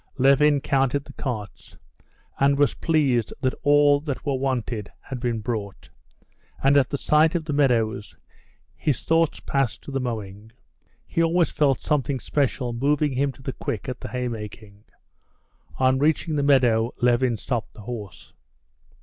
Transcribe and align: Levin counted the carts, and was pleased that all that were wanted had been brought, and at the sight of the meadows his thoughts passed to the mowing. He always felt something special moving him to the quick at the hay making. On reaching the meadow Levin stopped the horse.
Levin 0.17 0.59
counted 0.61 1.05
the 1.05 1.13
carts, 1.13 1.77
and 2.39 2.57
was 2.57 2.73
pleased 2.73 3.31
that 3.39 3.53
all 3.61 3.99
that 3.99 4.25
were 4.25 4.33
wanted 4.33 4.91
had 4.99 5.19
been 5.19 5.41
brought, 5.41 5.91
and 6.63 6.75
at 6.75 6.89
the 6.89 6.97
sight 6.97 7.35
of 7.35 7.45
the 7.45 7.53
meadows 7.53 8.17
his 8.75 9.03
thoughts 9.03 9.39
passed 9.41 9.83
to 9.83 9.91
the 9.91 9.99
mowing. 9.99 10.51
He 11.05 11.21
always 11.21 11.51
felt 11.51 11.81
something 11.81 12.19
special 12.19 12.73
moving 12.73 13.13
him 13.13 13.31
to 13.33 13.43
the 13.43 13.53
quick 13.53 13.87
at 13.87 13.99
the 13.99 14.07
hay 14.09 14.27
making. 14.27 14.85
On 15.77 15.99
reaching 15.99 16.35
the 16.35 16.41
meadow 16.41 16.95
Levin 16.99 17.37
stopped 17.37 17.75
the 17.75 17.81
horse. 17.81 18.33